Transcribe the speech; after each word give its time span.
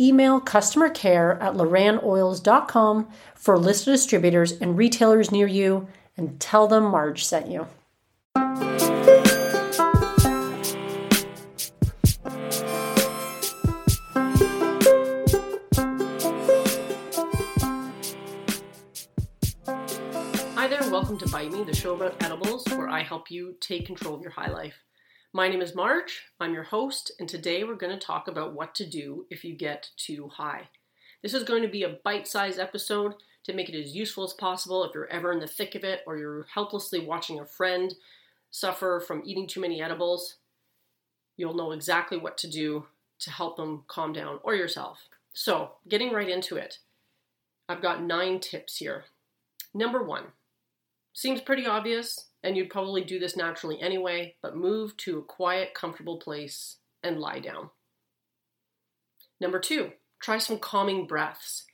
email 0.00 0.40
customer 0.40 0.88
care 0.88 1.40
at 1.40 1.54
lorannoils.com 1.54 3.08
for 3.34 3.54
a 3.54 3.58
list 3.58 3.86
of 3.86 3.94
distributors 3.94 4.52
and 4.52 4.76
retailers 4.76 5.30
near 5.30 5.46
you 5.46 5.86
and 6.16 6.40
tell 6.40 6.66
them 6.66 6.84
Marge 6.84 7.24
sent 7.24 7.48
you. 7.48 7.66
Hi 20.54 20.68
there, 20.68 20.90
welcome 20.90 21.18
to 21.18 21.28
Bite 21.28 21.52
Me, 21.52 21.62
the 21.62 21.74
show 21.74 21.94
about 21.94 22.20
edibles 22.22 22.64
where 22.68 22.88
I 22.88 23.02
help 23.02 23.30
you 23.30 23.54
take 23.60 23.86
control 23.86 24.14
of 24.14 24.22
your 24.22 24.30
high 24.30 24.50
life. 24.50 24.74
My 25.36 25.48
name 25.48 25.62
is 25.62 25.74
Marge, 25.74 26.26
I'm 26.38 26.54
your 26.54 26.62
host, 26.62 27.10
and 27.18 27.28
today 27.28 27.64
we're 27.64 27.74
going 27.74 27.92
to 27.92 28.06
talk 28.06 28.28
about 28.28 28.54
what 28.54 28.72
to 28.76 28.88
do 28.88 29.26
if 29.30 29.44
you 29.44 29.52
get 29.56 29.90
too 29.96 30.28
high. 30.28 30.68
This 31.24 31.34
is 31.34 31.42
going 31.42 31.62
to 31.62 31.68
be 31.68 31.82
a 31.82 31.98
bite 32.04 32.28
sized 32.28 32.60
episode 32.60 33.14
to 33.42 33.52
make 33.52 33.68
it 33.68 33.76
as 33.76 33.96
useful 33.96 34.22
as 34.22 34.32
possible 34.32 34.84
if 34.84 34.94
you're 34.94 35.08
ever 35.08 35.32
in 35.32 35.40
the 35.40 35.48
thick 35.48 35.74
of 35.74 35.82
it 35.82 36.02
or 36.06 36.16
you're 36.16 36.46
helplessly 36.54 37.00
watching 37.00 37.40
a 37.40 37.44
friend 37.44 37.96
suffer 38.52 39.02
from 39.04 39.24
eating 39.24 39.48
too 39.48 39.60
many 39.60 39.82
edibles. 39.82 40.36
You'll 41.36 41.56
know 41.56 41.72
exactly 41.72 42.16
what 42.16 42.38
to 42.38 42.48
do 42.48 42.86
to 43.18 43.30
help 43.32 43.56
them 43.56 43.82
calm 43.88 44.12
down 44.12 44.38
or 44.44 44.54
yourself. 44.54 45.08
So, 45.32 45.72
getting 45.88 46.12
right 46.12 46.28
into 46.28 46.54
it, 46.54 46.78
I've 47.68 47.82
got 47.82 48.04
nine 48.04 48.38
tips 48.38 48.76
here. 48.76 49.06
Number 49.74 50.00
one, 50.00 50.26
seems 51.12 51.40
pretty 51.40 51.66
obvious, 51.66 52.26
and 52.44 52.56
you'd 52.58 52.70
probably 52.70 53.02
do 53.02 53.18
this 53.18 53.36
naturally 53.36 53.80
anyway, 53.80 54.36
but 54.42 54.54
move 54.54 54.96
to 54.98 55.18
a 55.18 55.22
quiet, 55.22 55.72
comfortable 55.74 56.18
place 56.18 56.76
and 57.02 57.18
lie 57.18 57.40
down. 57.40 57.70
Number 59.40 59.58
two, 59.58 59.92
try 60.20 60.36
some 60.36 60.58
calming 60.58 61.06
breaths. 61.06 61.64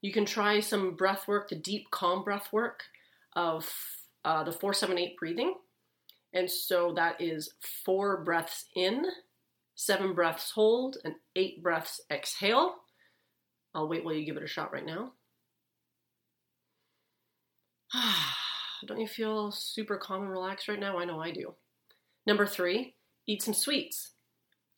You 0.00 0.12
can 0.12 0.24
try 0.24 0.60
some 0.60 0.96
breath 0.96 1.28
work, 1.28 1.50
the 1.50 1.54
deep, 1.56 1.90
calm 1.90 2.24
breath 2.24 2.50
work 2.50 2.84
of 3.34 3.70
uh, 4.24 4.42
the 4.42 4.52
478 4.52 5.18
breathing. 5.18 5.54
And 6.32 6.50
so 6.50 6.94
that 6.96 7.20
is 7.20 7.50
four 7.84 8.24
breaths 8.24 8.64
in, 8.74 9.04
seven 9.74 10.14
breaths 10.14 10.50
hold, 10.50 10.96
and 11.04 11.14
eight 11.36 11.62
breaths 11.62 12.00
exhale. 12.10 12.76
I'll 13.74 13.88
wait 13.88 14.02
while 14.02 14.14
you 14.14 14.24
give 14.24 14.38
it 14.38 14.42
a 14.42 14.48
shot 14.48 14.72
right 14.72 14.86
now. 14.86 15.12
Don't 18.84 19.00
you 19.00 19.08
feel 19.08 19.50
super 19.50 19.96
calm 19.96 20.22
and 20.22 20.30
relaxed 20.30 20.68
right 20.68 20.78
now? 20.78 20.98
I 20.98 21.04
know 21.04 21.20
I 21.20 21.30
do. 21.30 21.54
Number 22.26 22.46
three, 22.46 22.94
eat 23.26 23.42
some 23.42 23.54
sweets. 23.54 24.10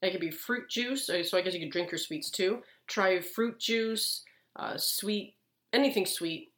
It 0.03 0.13
could 0.13 0.21
be 0.21 0.31
fruit 0.31 0.69
juice, 0.69 1.07
so 1.07 1.37
I 1.37 1.41
guess 1.41 1.55
you 1.55 1.61
could 1.61 1.73
drink 1.73 1.91
your 1.91 1.99
sweets 1.99 2.31
too. 2.31 2.63
Try 2.87 3.21
fruit 3.21 3.59
juice, 3.59 4.23
uh, 4.57 4.77
sweet, 4.77 5.35
anything 5.73 6.07
sweet 6.07 6.53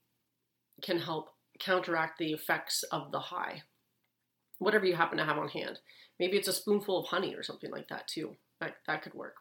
can 0.83 0.99
help 0.99 1.31
counteract 1.59 2.19
the 2.19 2.33
effects 2.33 2.83
of 2.85 3.13
the 3.13 3.19
high. 3.19 3.63
Whatever 4.59 4.87
you 4.87 4.95
happen 4.95 5.19
to 5.19 5.25
have 5.25 5.39
on 5.39 5.49
hand. 5.49 5.79
Maybe 6.19 6.37
it's 6.37 6.49
a 6.49 6.53
spoonful 6.53 6.99
of 6.99 7.07
honey 7.07 7.35
or 7.35 7.43
something 7.43 7.71
like 7.71 7.89
that 7.89 8.09
too. 8.09 8.37
That, 8.61 8.77
that 8.87 9.03
could 9.03 9.15
work. 9.15 9.37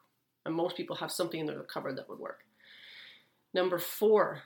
And 0.45 0.55
most 0.55 0.77
people 0.77 0.95
have 0.95 1.11
something 1.11 1.39
in 1.39 1.45
their 1.45 1.61
cupboard 1.63 1.97
that 1.97 2.07
would 2.07 2.19
work. 2.19 2.39
Number 3.53 3.79
four, 3.79 4.43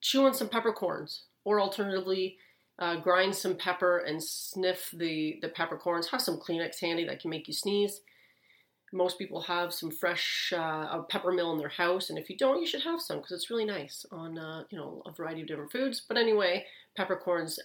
chew 0.00 0.26
on 0.26 0.34
some 0.34 0.48
peppercorns, 0.48 1.22
or 1.44 1.60
alternatively, 1.60 2.36
uh, 2.78 2.96
grind 2.96 3.34
some 3.34 3.56
pepper 3.56 3.98
and 3.98 4.22
sniff 4.22 4.90
the, 4.92 5.38
the 5.42 5.48
peppercorns. 5.48 6.08
Have 6.08 6.22
some 6.22 6.38
Kleenex 6.38 6.80
handy 6.80 7.04
that 7.06 7.20
can 7.20 7.30
make 7.30 7.48
you 7.48 7.54
sneeze. 7.54 8.00
Most 8.92 9.18
people 9.18 9.42
have 9.42 9.74
some 9.74 9.90
fresh 9.90 10.52
uh, 10.56 11.02
pepper 11.10 11.32
mill 11.32 11.52
in 11.52 11.58
their 11.58 11.68
house, 11.68 12.08
and 12.08 12.18
if 12.18 12.30
you 12.30 12.36
don't, 12.36 12.60
you 12.60 12.66
should 12.66 12.82
have 12.82 13.02
some 13.02 13.18
because 13.18 13.32
it's 13.32 13.50
really 13.50 13.66
nice 13.66 14.06
on 14.10 14.38
uh, 14.38 14.64
you 14.70 14.78
know 14.78 15.02
a 15.04 15.12
variety 15.12 15.42
of 15.42 15.48
different 15.48 15.72
foods. 15.72 16.00
But 16.08 16.16
anyway, 16.16 16.64
peppercorns 16.96 17.58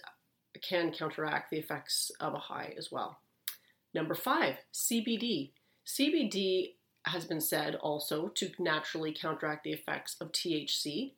can 0.60 0.92
counteract 0.92 1.50
the 1.50 1.58
effects 1.58 2.10
of 2.20 2.34
a 2.34 2.38
high 2.38 2.74
as 2.76 2.92
well. 2.92 3.18
Number 3.94 4.14
five, 4.14 4.56
CBD. 4.74 5.52
CBD 5.86 6.74
has 7.06 7.24
been 7.24 7.40
said 7.40 7.76
also 7.76 8.28
to 8.28 8.50
naturally 8.58 9.14
counteract 9.18 9.64
the 9.64 9.72
effects 9.72 10.16
of 10.20 10.32
THC, 10.32 11.12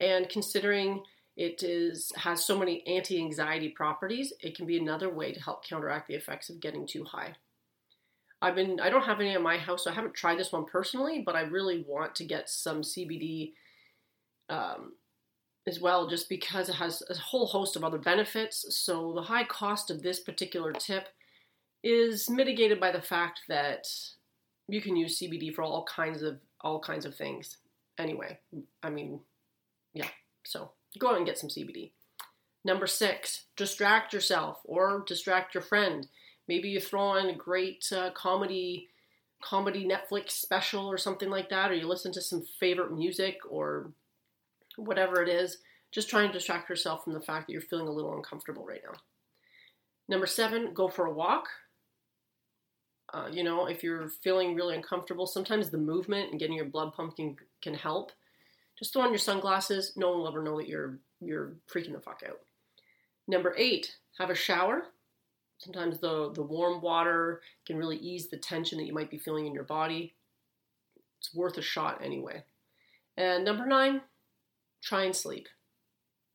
and 0.00 0.28
considering 0.28 1.02
it 1.36 1.62
is 1.62 2.12
has 2.16 2.44
so 2.44 2.58
many 2.58 2.86
anti-anxiety 2.86 3.70
properties. 3.70 4.32
It 4.40 4.56
can 4.56 4.66
be 4.66 4.78
another 4.78 5.08
way 5.08 5.32
to 5.32 5.40
help 5.40 5.64
counteract 5.64 6.08
the 6.08 6.14
effects 6.14 6.50
of 6.50 6.60
getting 6.60 6.86
too 6.86 7.04
high. 7.04 7.34
I've 8.42 8.54
been 8.54 8.80
I 8.80 8.90
don't 8.90 9.04
have 9.04 9.20
any 9.20 9.34
in 9.34 9.42
my 9.42 9.58
house, 9.58 9.84
so 9.84 9.90
I 9.90 9.94
haven't 9.94 10.14
tried 10.14 10.38
this 10.38 10.52
one 10.52 10.64
personally, 10.64 11.22
but 11.24 11.36
I 11.36 11.42
really 11.42 11.84
want 11.86 12.14
to 12.16 12.24
get 12.24 12.48
some 12.48 12.82
CBD 12.82 13.52
um, 14.48 14.94
as 15.66 15.80
well, 15.80 16.08
just 16.08 16.28
because 16.28 16.68
it 16.68 16.74
has 16.74 17.02
a 17.08 17.14
whole 17.16 17.46
host 17.46 17.76
of 17.76 17.84
other 17.84 17.98
benefits. 17.98 18.64
So 18.76 19.12
the 19.14 19.22
high 19.22 19.44
cost 19.44 19.90
of 19.90 20.02
this 20.02 20.20
particular 20.20 20.72
tip 20.72 21.08
is 21.82 22.28
mitigated 22.28 22.80
by 22.80 22.92
the 22.92 23.02
fact 23.02 23.42
that 23.48 23.86
you 24.68 24.80
can 24.80 24.96
use 24.96 25.18
CBD 25.18 25.54
for 25.54 25.62
all 25.62 25.84
kinds 25.84 26.22
of 26.22 26.38
all 26.62 26.80
kinds 26.80 27.04
of 27.04 27.14
things. 27.14 27.58
Anyway, 27.98 28.38
I 28.82 28.90
mean, 28.90 29.20
yeah. 29.92 30.08
So 30.44 30.72
go 30.98 31.10
out 31.10 31.16
and 31.16 31.26
get 31.26 31.38
some 31.38 31.50
CBD. 31.50 31.92
Number 32.64 32.86
six, 32.86 33.46
distract 33.56 34.12
yourself 34.12 34.58
or 34.64 35.04
distract 35.06 35.54
your 35.54 35.62
friend. 35.62 36.06
Maybe 36.48 36.68
you 36.68 36.80
throw 36.80 37.02
on 37.02 37.28
a 37.28 37.34
great 37.34 37.90
uh, 37.92 38.10
comedy 38.10 38.88
comedy 39.42 39.88
Netflix 39.88 40.32
special 40.32 40.86
or 40.86 40.98
something 40.98 41.30
like 41.30 41.48
that, 41.48 41.70
or 41.70 41.74
you 41.74 41.86
listen 41.86 42.12
to 42.12 42.20
some 42.20 42.42
favorite 42.58 42.92
music 42.92 43.38
or 43.48 43.92
whatever 44.76 45.22
it 45.22 45.28
is. 45.28 45.58
Just 45.92 46.10
try 46.10 46.22
and 46.22 46.32
distract 46.32 46.68
yourself 46.68 47.04
from 47.04 47.14
the 47.14 47.20
fact 47.20 47.46
that 47.46 47.52
you're 47.52 47.62
feeling 47.62 47.88
a 47.88 47.92
little 47.92 48.14
uncomfortable 48.14 48.64
right 48.64 48.82
now. 48.84 48.98
Number 50.08 50.26
seven, 50.26 50.74
go 50.74 50.88
for 50.88 51.06
a 51.06 51.12
walk. 51.12 51.48
Uh, 53.12 53.28
you 53.32 53.42
know, 53.42 53.66
if 53.66 53.82
you're 53.82 54.08
feeling 54.22 54.54
really 54.54 54.76
uncomfortable, 54.76 55.26
sometimes 55.26 55.70
the 55.70 55.78
movement 55.78 56.30
and 56.30 56.38
getting 56.38 56.56
your 56.56 56.66
blood 56.66 56.92
pumping 56.92 57.36
can 57.60 57.74
help. 57.74 58.12
Just 58.80 58.94
throw 58.94 59.02
on 59.02 59.10
your 59.10 59.18
sunglasses. 59.18 59.92
No 59.94 60.08
one 60.08 60.20
will 60.20 60.28
ever 60.28 60.42
know 60.42 60.56
that 60.56 60.68
you're 60.68 60.98
you're 61.20 61.52
freaking 61.72 61.92
the 61.92 62.00
fuck 62.00 62.22
out. 62.26 62.38
Number 63.28 63.54
eight, 63.58 63.94
have 64.18 64.30
a 64.30 64.34
shower. 64.34 64.84
Sometimes 65.58 65.98
the 65.98 66.32
the 66.32 66.42
warm 66.42 66.80
water 66.80 67.42
can 67.66 67.76
really 67.76 67.98
ease 67.98 68.28
the 68.28 68.38
tension 68.38 68.78
that 68.78 68.86
you 68.86 68.94
might 68.94 69.10
be 69.10 69.18
feeling 69.18 69.46
in 69.46 69.52
your 69.52 69.64
body. 69.64 70.14
It's 71.18 71.34
worth 71.34 71.58
a 71.58 71.62
shot 71.62 72.00
anyway. 72.02 72.42
And 73.18 73.44
number 73.44 73.66
nine, 73.66 74.00
try 74.82 75.04
and 75.04 75.14
sleep. 75.14 75.46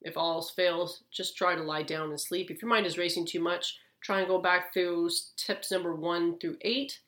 If 0.03 0.15
all 0.15 0.35
else 0.35 0.51
fails, 0.51 1.01
just 1.11 1.35
try 1.35 1.55
to 1.55 1.63
lie 1.63 1.81
down 1.81 2.09
and 2.09 2.21
sleep. 2.21 2.51
If 2.51 2.61
your 2.61 2.69
mind 2.69 2.85
is 2.85 2.99
racing 2.99 3.25
too 3.25 3.39
much, 3.39 3.79
try 4.01 4.19
and 4.19 4.27
go 4.27 4.39
back 4.39 4.71
through 4.71 5.09
tips 5.35 5.71
number 5.71 5.95
one 5.95 6.37
through 6.37 6.57
eight. 6.61 6.99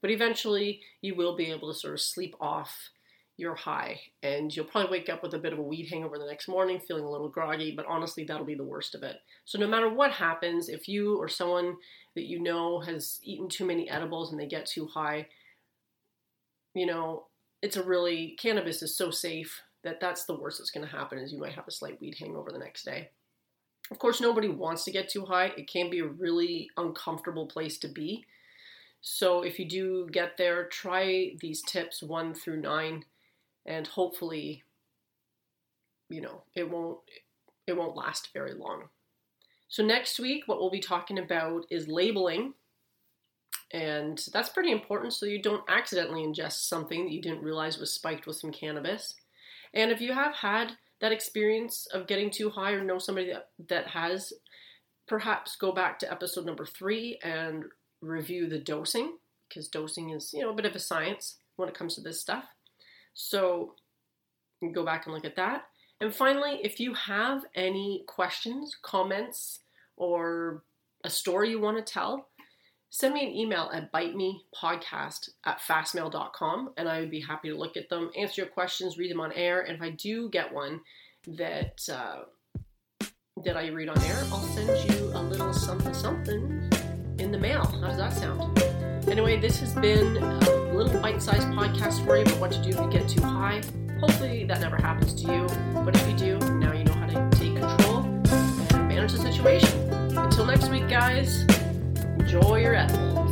But 0.00 0.10
eventually, 0.10 0.80
you 1.02 1.14
will 1.14 1.36
be 1.36 1.50
able 1.50 1.70
to 1.70 1.78
sort 1.78 1.92
of 1.92 2.00
sleep 2.00 2.34
off 2.40 2.90
you're 3.38 3.54
high 3.54 3.98
and 4.22 4.54
you'll 4.54 4.66
probably 4.66 4.90
wake 4.90 5.08
up 5.08 5.22
with 5.22 5.32
a 5.32 5.38
bit 5.38 5.52
of 5.52 5.58
a 5.58 5.62
weed 5.62 5.88
hangover 5.88 6.18
the 6.18 6.26
next 6.26 6.48
morning 6.48 6.78
feeling 6.78 7.04
a 7.04 7.10
little 7.10 7.28
groggy 7.28 7.72
but 7.74 7.86
honestly 7.86 8.24
that'll 8.24 8.44
be 8.44 8.54
the 8.54 8.62
worst 8.62 8.94
of 8.94 9.02
it. 9.02 9.16
So 9.46 9.58
no 9.58 9.66
matter 9.66 9.88
what 9.88 10.10
happens 10.10 10.68
if 10.68 10.88
you 10.88 11.16
or 11.16 11.28
someone 11.28 11.76
that 12.14 12.26
you 12.26 12.40
know 12.40 12.80
has 12.80 13.20
eaten 13.22 13.48
too 13.48 13.64
many 13.64 13.88
edibles 13.88 14.30
and 14.30 14.40
they 14.40 14.46
get 14.46 14.66
too 14.66 14.86
high 14.86 15.28
you 16.74 16.84
know 16.84 17.24
it's 17.62 17.76
a 17.76 17.82
really 17.82 18.36
cannabis 18.38 18.82
is 18.82 18.96
so 18.96 19.10
safe 19.10 19.62
that 19.84 20.00
that's 20.00 20.24
the 20.24 20.34
worst 20.34 20.58
that's 20.58 20.70
going 20.70 20.86
to 20.86 20.96
happen 20.96 21.18
is 21.18 21.32
you 21.32 21.38
might 21.38 21.54
have 21.54 21.68
a 21.68 21.72
slight 21.72 22.00
weed 22.00 22.16
hangover 22.18 22.50
the 22.50 22.58
next 22.58 22.84
day. 22.84 23.10
Of 23.90 23.98
course 23.98 24.20
nobody 24.20 24.48
wants 24.48 24.84
to 24.84 24.90
get 24.90 25.08
too 25.08 25.24
high. 25.24 25.52
It 25.56 25.70
can 25.70 25.90
be 25.90 26.00
a 26.00 26.06
really 26.06 26.68
uncomfortable 26.76 27.46
place 27.46 27.78
to 27.78 27.88
be. 27.88 28.26
So 29.00 29.42
if 29.42 29.58
you 29.58 29.68
do 29.68 30.08
get 30.10 30.36
there 30.36 30.66
try 30.66 31.36
these 31.40 31.62
tips 31.62 32.02
one 32.02 32.34
through 32.34 32.60
nine 32.60 33.04
and 33.68 33.86
hopefully 33.86 34.64
you 36.08 36.20
know 36.20 36.42
it 36.56 36.68
won't 36.68 36.98
it 37.68 37.76
won't 37.76 37.96
last 37.96 38.30
very 38.32 38.54
long. 38.54 38.88
So 39.68 39.84
next 39.84 40.18
week 40.18 40.44
what 40.46 40.58
we'll 40.58 40.70
be 40.70 40.80
talking 40.80 41.18
about 41.18 41.66
is 41.70 41.86
labeling. 41.86 42.54
And 43.70 44.18
that's 44.32 44.48
pretty 44.48 44.72
important 44.72 45.12
so 45.12 45.26
you 45.26 45.42
don't 45.42 45.62
accidentally 45.68 46.22
ingest 46.22 46.66
something 46.66 47.04
that 47.04 47.12
you 47.12 47.20
didn't 47.20 47.42
realize 47.42 47.78
was 47.78 47.92
spiked 47.92 48.26
with 48.26 48.36
some 48.36 48.50
cannabis. 48.50 49.14
And 49.74 49.90
if 49.90 50.00
you 50.00 50.14
have 50.14 50.36
had 50.36 50.72
that 51.02 51.12
experience 51.12 51.86
of 51.92 52.06
getting 52.06 52.30
too 52.30 52.48
high 52.48 52.72
or 52.72 52.82
know 52.82 52.98
somebody 52.98 53.30
that, 53.30 53.50
that 53.68 53.88
has, 53.88 54.32
perhaps 55.06 55.56
go 55.56 55.70
back 55.70 55.98
to 55.98 56.10
episode 56.10 56.46
number 56.46 56.64
three 56.64 57.18
and 57.22 57.64
review 58.00 58.48
the 58.48 58.58
dosing 58.58 59.18
because 59.46 59.68
dosing 59.68 60.10
is, 60.10 60.32
you 60.32 60.40
know, 60.40 60.50
a 60.50 60.54
bit 60.54 60.64
of 60.64 60.74
a 60.74 60.78
science 60.78 61.36
when 61.56 61.68
it 61.68 61.74
comes 61.74 61.94
to 61.94 62.00
this 62.00 62.22
stuff. 62.22 62.44
So 63.18 63.74
go 64.72 64.84
back 64.84 65.06
and 65.06 65.14
look 65.14 65.24
at 65.24 65.36
that. 65.36 65.64
And 66.00 66.14
finally, 66.14 66.60
if 66.62 66.78
you 66.78 66.94
have 66.94 67.42
any 67.56 68.04
questions, 68.06 68.76
comments, 68.80 69.60
or 69.96 70.62
a 71.02 71.10
story 71.10 71.50
you 71.50 71.60
want 71.60 71.84
to 71.84 71.92
tell, 71.92 72.28
send 72.90 73.14
me 73.14 73.26
an 73.26 73.34
email 73.34 73.70
at 73.74 73.92
bitemepodcast 73.92 75.30
at 75.44 75.58
fastmail.com 75.58 76.70
and 76.76 76.88
I 76.88 77.00
would 77.00 77.10
be 77.10 77.20
happy 77.20 77.48
to 77.48 77.56
look 77.56 77.76
at 77.76 77.88
them, 77.88 78.12
answer 78.16 78.42
your 78.42 78.50
questions, 78.50 78.96
read 78.96 79.10
them 79.10 79.20
on 79.20 79.32
air. 79.32 79.62
And 79.62 79.74
if 79.74 79.82
I 79.82 79.90
do 79.90 80.30
get 80.30 80.54
one 80.54 80.80
that 81.26 81.80
uh, 81.92 82.20
that 83.44 83.56
I 83.56 83.68
read 83.68 83.88
on 83.88 84.00
air, 84.00 84.22
I'll 84.30 84.42
send 84.54 84.90
you 84.90 85.06
a 85.06 85.22
little 85.22 85.52
something 85.52 85.94
something 85.94 86.70
in 87.18 87.32
the 87.32 87.38
mail. 87.38 87.64
How 87.64 87.88
does 87.88 87.96
that 87.96 88.12
sound? 88.12 88.67
Anyway, 89.10 89.40
this 89.40 89.58
has 89.60 89.72
been 89.74 90.16
a 90.18 90.74
little 90.74 91.00
bite-sized 91.00 91.48
podcast 91.48 92.04
for 92.04 92.16
you 92.16 92.22
about 92.22 92.38
what 92.38 92.52
to 92.52 92.62
do 92.62 92.68
if 92.68 92.78
you 92.78 92.90
get 92.90 93.08
too 93.08 93.22
high. 93.22 93.60
Hopefully 94.00 94.44
that 94.44 94.60
never 94.60 94.76
happens 94.76 95.14
to 95.22 95.32
you, 95.32 95.46
but 95.84 95.96
if 95.96 96.08
you 96.08 96.16
do, 96.16 96.38
now 96.58 96.72
you 96.72 96.84
know 96.84 96.92
how 96.92 97.06
to 97.06 97.36
take 97.36 97.56
control 97.56 98.02
and 98.04 98.88
manage 98.88 99.12
the 99.12 99.18
situation. 99.18 99.70
Until 100.16 100.46
next 100.46 100.68
week, 100.68 100.88
guys 100.88 101.42
enjoy 102.18 102.60
your 102.60 102.74
edibles. 102.74 103.27